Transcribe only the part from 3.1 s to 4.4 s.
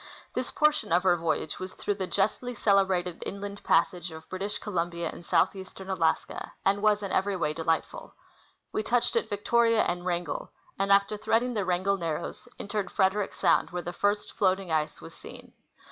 inland passage" of